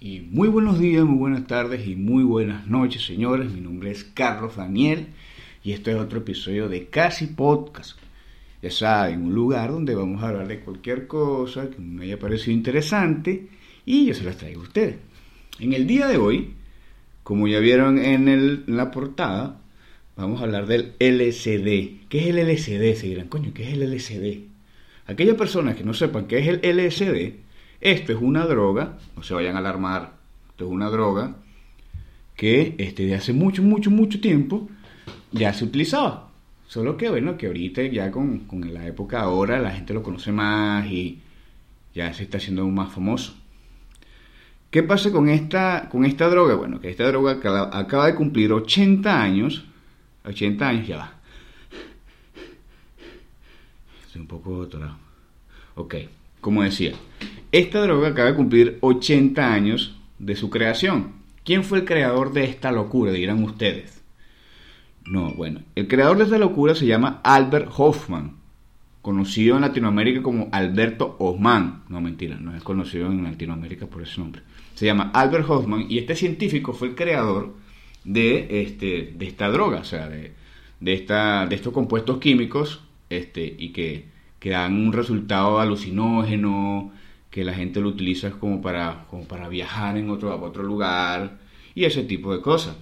[0.00, 3.50] Y muy buenos días, muy buenas tardes y muy buenas noches, señores.
[3.50, 5.08] Mi nombre es Carlos Daniel
[5.64, 7.98] y este es otro episodio de Casi Podcast.
[8.62, 12.52] Ya saben, un lugar donde vamos a hablar de cualquier cosa que me haya parecido
[12.52, 13.48] interesante
[13.84, 14.98] y yo se las traigo a ustedes.
[15.58, 16.54] En el día de hoy,
[17.24, 19.60] como ya vieron en, en la portada,
[20.16, 22.06] vamos a hablar del LSD.
[22.08, 23.00] ¿Qué es el LSD?
[23.00, 24.46] Se dirán, coño, ¿qué es el LSD?
[25.06, 27.47] Aquellas personas que no sepan qué es el LSD,
[27.80, 30.12] esto es una droga, no se vayan a alarmar,
[30.50, 31.36] esto es una droga
[32.36, 34.68] que este, de hace mucho, mucho, mucho tiempo
[35.32, 36.28] ya se utilizaba.
[36.66, 40.32] Solo que bueno, que ahorita ya con, con la época ahora la gente lo conoce
[40.32, 41.20] más y
[41.94, 43.34] ya se está haciendo más famoso.
[44.70, 46.54] ¿Qué pasa con esta, con esta droga?
[46.54, 49.64] Bueno, que esta droga acaba, acaba de cumplir 80 años.
[50.24, 51.12] 80 años, ya va.
[54.06, 54.96] Estoy un poco atorado.
[55.74, 55.94] Ok,
[56.40, 56.92] como decía,
[57.52, 61.12] esta droga acaba de cumplir 80 años de su creación.
[61.44, 63.12] ¿Quién fue el creador de esta locura?
[63.12, 64.02] Dirán ustedes.
[65.06, 68.36] No, bueno, el creador de esta locura se llama Albert Hoffman,
[69.00, 71.84] conocido en Latinoamérica como Alberto Osman.
[71.88, 74.42] No, mentira, no es conocido en Latinoamérica por ese nombre.
[74.74, 77.54] Se llama Albert Hoffman y este científico fue el creador
[78.04, 80.32] de, este, de esta droga, o sea, de,
[80.80, 84.06] de, esta, de estos compuestos químicos este, y que,
[84.38, 86.92] que dan un resultado alucinógeno,
[87.30, 91.38] que la gente lo utiliza como para, como para viajar en otro, a otro lugar
[91.74, 92.76] y ese tipo de cosas.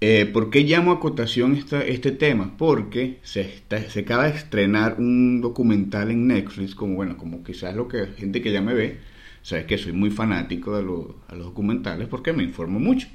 [0.00, 2.56] Eh, ¿Por qué llamo a cotación este tema?
[2.58, 7.86] Porque se, se acaba de estrenar un documental en Netflix, como bueno, como quizás lo
[7.86, 8.98] que gente que ya me ve,
[9.42, 13.06] sabes que soy muy fanático de, los documentales porque me informo mucho.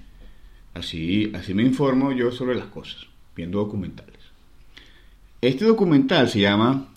[0.73, 4.15] Así, así me informo yo sobre las cosas, viendo documentales.
[5.41, 6.87] Este documental se llama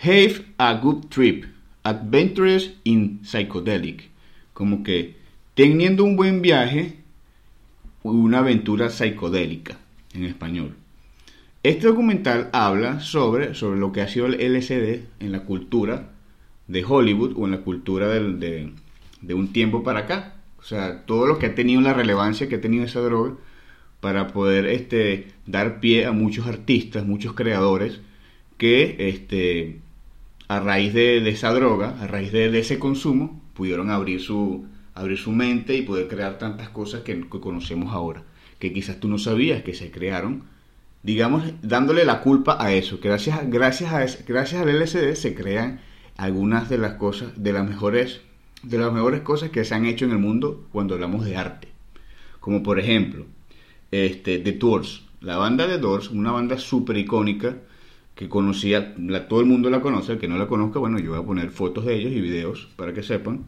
[0.00, 1.44] Have a Good Trip,
[1.82, 4.10] Adventures in Psychedelic,
[4.52, 5.16] como que
[5.54, 6.98] teniendo un buen viaje
[8.02, 9.76] una aventura psicodélica
[10.14, 10.74] en español.
[11.62, 16.10] Este documental habla sobre, sobre lo que ha sido el LSD en la cultura
[16.68, 18.70] de Hollywood o en la cultura de,
[19.20, 20.36] de, un tiempo para acá.
[20.58, 23.34] O sea, todo lo que ha tenido la relevancia que ha tenido esa droga
[24.00, 28.00] para poder este, dar pie a muchos artistas, muchos creadores
[28.56, 29.80] que este,
[30.48, 35.30] a raíz de, esa droga, a raíz de, ese consumo, pudieron abrir su, abrir su
[35.30, 38.24] mente y poder crear tantas cosas que, conocemos ahora,
[38.58, 40.44] que quizás tú no sabías que se crearon,
[41.02, 42.98] digamos, dándole la culpa a eso.
[43.02, 45.80] Gracias, gracias, a, gracias al LSD se crean
[46.16, 48.22] algunas de las cosas, de las mejores,
[48.62, 51.68] de las mejores cosas que se han hecho en el mundo cuando hablamos de arte.
[52.40, 53.26] Como por ejemplo,
[53.90, 55.04] este, The Doors.
[55.20, 57.56] La banda de Doors, una banda súper icónica
[58.18, 58.96] que conocía,
[59.28, 61.50] todo el mundo la conoce, el que no la conozca, bueno, yo voy a poner
[61.50, 63.44] fotos de ellos y videos para que sepan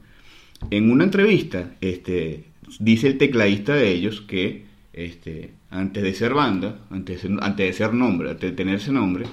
[0.70, 2.44] en una entrevista, este,
[2.78, 7.66] dice el tecladista de ellos que este, antes de ser banda, antes de ser, antes
[7.66, 9.24] de ser nombre, antes de tener ese nombre,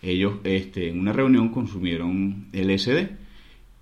[0.00, 3.08] ellos este, en una reunión consumieron LSD.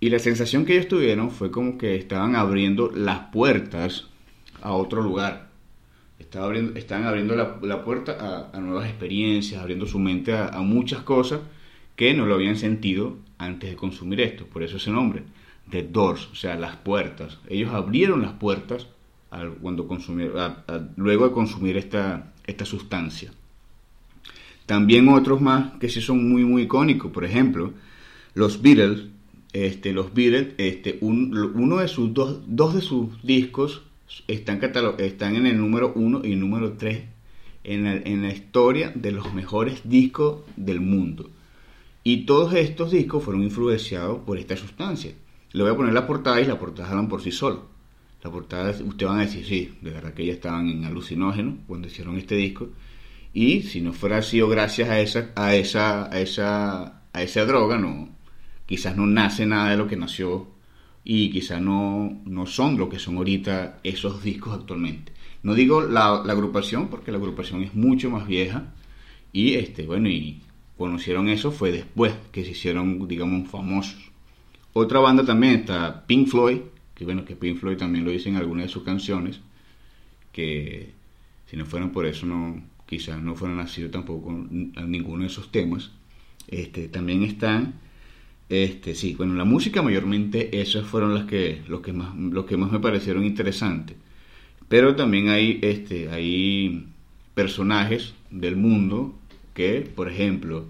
[0.00, 4.08] Y la sensación que ellos tuvieron fue como que estaban abriendo las puertas
[4.62, 5.50] a otro lugar.
[6.34, 11.40] Abriendo, estaban abriendo la, puerta a, nuevas experiencias, abriendo su mente a, muchas cosas
[11.96, 14.46] que no lo habían sentido antes de consumir esto.
[14.46, 15.22] Por eso ese nombre
[15.70, 17.38] the doors, o sea, las puertas.
[17.48, 18.86] Ellos abrieron las puertas
[19.60, 20.56] cuando consumieron,
[20.96, 23.32] luego de consumir esta, esta sustancia.
[24.66, 27.10] También otros más que sí son muy, muy icónicos.
[27.10, 27.72] Por ejemplo,
[28.34, 29.06] los Beatles.
[29.52, 33.82] Este, los Beatles, este, uno de sus dos, dos de sus discos
[34.28, 34.60] están,
[34.98, 37.04] están en el número uno y número tres
[37.64, 41.30] en en la historia de los mejores discos del mundo.
[42.04, 45.12] Y todos estos discos fueron influenciados por esta sustancia.
[45.52, 47.70] Le voy a poner la portada y la portada hablan por sí solo.
[48.22, 51.88] La portada, ustedes van a decir, sí, de verdad que ellas estaban en alucinógeno cuando
[51.88, 52.70] hicieron este disco.
[53.32, 57.78] Y si no fuera sido gracias a esa, a esa, a esa, a esa droga,
[57.78, 58.08] no,
[58.66, 60.48] quizás no nace nada de lo que nació
[61.04, 65.12] y quizás no, no son lo que son ahorita esos discos actualmente.
[65.42, 68.72] No digo la, agrupación, porque la agrupación es mucho más vieja.
[69.32, 70.40] Y este, bueno, y
[70.78, 74.10] conocieron eso fue después que se hicieron, digamos, famosos.
[74.72, 76.58] Otra banda también está Pink Floyd,
[76.94, 79.40] que bueno, que Pink Floyd también lo dice en algunas de sus canciones,
[80.30, 80.92] que
[81.46, 85.90] si no fueran por eso no quizás no fueran nacido tampoco ninguno de esos temas.
[86.48, 87.80] Este, también están
[88.52, 92.58] este, sí, bueno, la música mayormente esas fueron las que los que más los que
[92.58, 93.96] más me parecieron interesantes.
[94.68, 96.86] Pero también hay este hay
[97.34, 99.14] personajes del mundo
[99.54, 100.66] que, por ejemplo,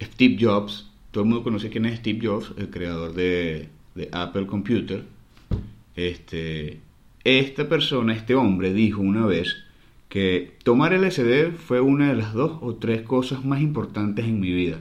[0.00, 3.68] Steve Jobs todo el mundo conoce quién es Steve Jobs, el creador de,
[4.12, 5.02] Apple Computer.
[5.96, 6.80] este,
[7.24, 9.64] esta persona, este hombre, dijo una vez
[10.08, 14.52] que tomar LSD fue una de las dos o tres cosas más importantes en mi
[14.52, 14.80] vida.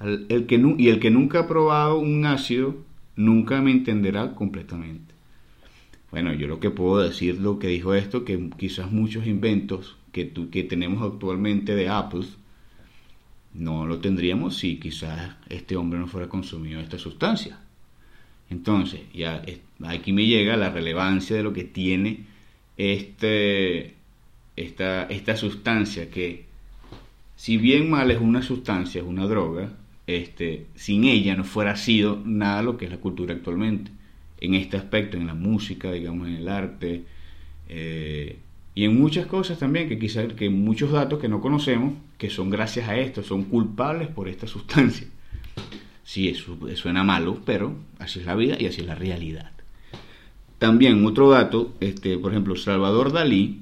[0.00, 2.76] El que, y el que nunca ha probado un ácido
[3.16, 5.14] nunca me entenderá completamente.
[6.10, 10.30] Bueno, yo lo que puedo decir, lo que dijo esto, que quizás muchos inventos que,
[10.50, 12.26] que tenemos actualmente de Apple
[13.54, 17.58] no lo tendríamos si quizás este hombre no fuera consumido esta sustancia.
[18.50, 19.42] Entonces, ya
[19.86, 22.26] aquí me llega la relevancia de lo que tiene
[22.76, 23.94] este,
[24.56, 26.44] esta, esta sustancia que,
[27.34, 29.72] si bien mal es una sustancia, es una droga,
[30.06, 33.90] este, sin ella no fuera sido nada lo que es la cultura actualmente.
[34.40, 37.04] En este aspecto, en la música, digamos, en el arte,
[37.68, 38.38] eh,
[38.74, 42.50] y en muchas cosas también, que quizás que muchos datos que no conocemos, que son
[42.50, 45.06] gracias a esto, son culpables por esta sustancia.
[46.04, 49.50] Sí, eso suena malo, pero así es la vida y así es la realidad.
[50.58, 53.60] También otro dato, este, por ejemplo, Salvador Dalí,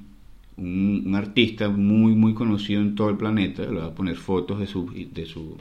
[0.57, 4.67] un, artista muy muy conocido en todo el planeta, le voy a poner fotos de
[4.67, 5.57] su, de su,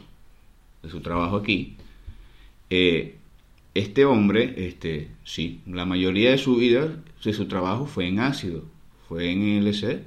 [0.84, 1.76] de su trabajo aquí.
[2.70, 3.16] Eh,
[3.74, 8.64] este hombre, este, sí, la mayoría de su vida, de su trabajo fue en ácido,
[9.08, 10.02] fue en LSD.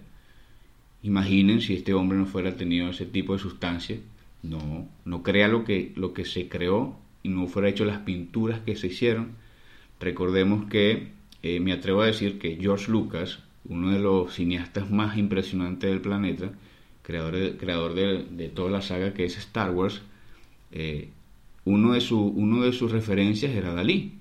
[1.03, 3.97] Imaginen si este hombre no fuera tenido ese tipo de sustancia,
[4.43, 8.61] no, no crea lo que, lo que se creó y no fuera hecho las pinturas
[8.61, 9.31] que se hicieron.
[9.99, 11.09] Recordemos que
[11.43, 16.01] eh, me atrevo a decir que George Lucas, uno de los cineastas más impresionantes del
[16.01, 16.51] planeta,
[17.03, 20.01] creador de, creador de, toda la saga que es Star Wars,
[20.71, 21.09] eh,
[21.65, 24.13] uno, de su, uno de sus referencias era Dalí.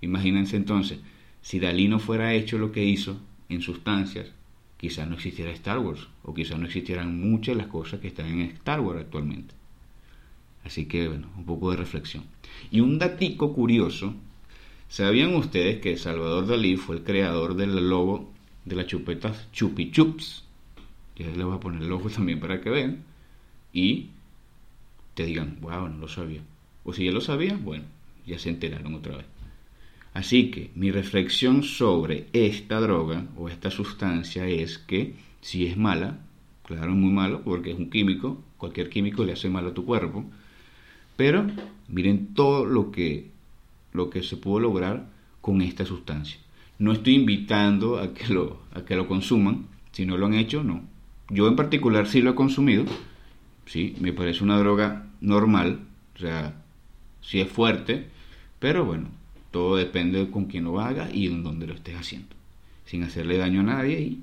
[0.00, 1.00] Imagínense entonces,
[1.40, 4.32] si Dalí no fuera hecho lo que hizo, en sustancias,
[4.76, 8.26] quizás no existiera Star Wars o quizás no existieran muchas de las cosas que están
[8.26, 9.54] en Star Wars actualmente.
[10.64, 12.24] Así que, bueno, un poco de reflexión.
[12.70, 14.14] Y un datico curioso,
[14.88, 18.32] ¿sabían ustedes que Salvador Dalí fue el creador del logo
[18.64, 20.44] de las chupetas Chupi Chups?
[21.16, 23.04] Ya les voy a poner el logo también para que vean.
[23.72, 24.10] Y
[25.14, 26.42] te digan, wow, no lo sabía.
[26.84, 27.84] O si ya lo sabían, bueno,
[28.26, 29.26] ya se enteraron otra vez.
[30.12, 36.20] Así que mi reflexión sobre esta droga o esta sustancia es que si es mala,
[36.64, 39.84] claro, es muy malo porque es un químico, cualquier químico le hace mal a tu
[39.84, 40.24] cuerpo,
[41.16, 41.46] pero
[41.88, 43.30] miren todo lo que,
[43.92, 45.06] lo que se pudo lograr
[45.40, 46.38] con esta sustancia.
[46.78, 50.62] No estoy invitando a que, lo, a que lo consuman, si no lo han hecho,
[50.62, 50.82] no.
[51.28, 52.84] Yo en particular sí lo he consumido,
[53.66, 55.80] sí, me parece una droga normal,
[56.16, 56.54] o sea,
[57.20, 58.06] sí es fuerte,
[58.58, 59.08] pero bueno,
[59.50, 62.28] todo depende de con quién lo hagas y en dónde lo estés haciendo.
[62.86, 64.22] Sin hacerle daño a nadie y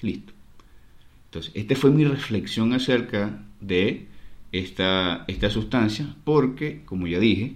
[0.00, 0.32] listo.
[1.26, 4.06] Entonces, esta fue mi reflexión acerca de
[4.50, 7.54] esta, esta sustancia, porque, como ya dije,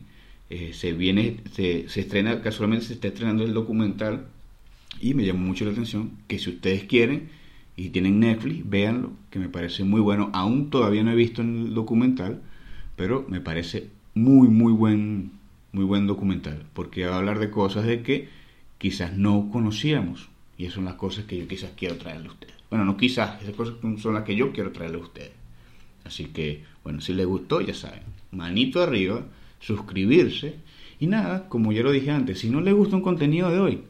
[0.49, 4.27] eh, se viene, se, se, estrena, casualmente se está estrenando el documental
[5.01, 7.29] y me llamó mucho la atención que si ustedes quieren
[7.77, 10.31] y tienen Netflix, véanlo, que me parece muy bueno.
[10.33, 12.41] Aún todavía no he visto el documental,
[12.97, 15.37] pero me parece muy, muy buen
[15.77, 18.31] muy buen documental, porque va a hablar de cosas de que
[18.79, 22.55] quizás no conocíamos, y esas son las cosas que yo quizás quiero traerle a ustedes.
[22.71, 25.33] Bueno, no quizás, esas cosas son las que yo quiero traerle a ustedes.
[26.05, 29.27] Así que, bueno, si les gustó, ya saben, manito arriba,
[29.61, 30.55] suscribirse,
[30.99, 33.83] y nada, como ya lo dije antes, si no les gusta un contenido de hoy,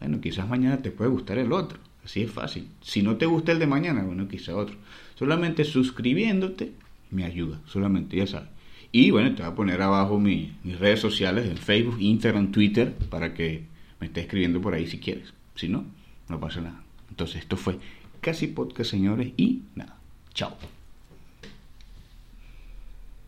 [0.00, 1.78] bueno, quizás mañana te puede gustar el otro.
[2.04, 2.68] Así es fácil.
[2.82, 4.76] Si no te gusta el de mañana, bueno, quizás otro.
[5.14, 6.72] Solamente suscribiéndote
[7.10, 7.60] me ayuda.
[7.66, 8.48] Solamente, ya sabes.
[8.92, 13.34] Y bueno, te voy a poner abajo mis redes sociales, en Facebook, Instagram, Twitter, para
[13.34, 13.64] que
[13.98, 15.34] me estés escribiendo por ahí si quieres.
[15.56, 15.84] Si no,
[16.28, 16.82] no pasa nada.
[17.10, 17.78] Entonces, esto fue
[18.20, 19.98] Casi Podcast, señores, y nada.
[20.32, 20.56] Chao.